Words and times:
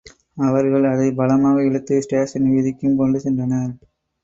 அவர்கள் 0.37 0.83
அதைப் 0.83 1.17
பலமாக 1.17 1.63
இழுத்து 1.63 2.01
ஸ்டேஷன் 2.01 2.49
வீதிக்குக் 2.49 2.97
கொண்டு 2.97 3.19
சென்றனர். 3.19 3.71